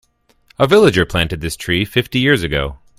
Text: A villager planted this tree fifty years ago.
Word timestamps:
A 0.57 0.65
villager 0.65 1.05
planted 1.05 1.41
this 1.41 1.55
tree 1.55 1.85
fifty 1.85 2.17
years 2.19 2.41
ago. 2.41 2.79